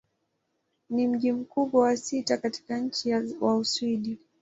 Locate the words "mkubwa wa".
1.31-1.97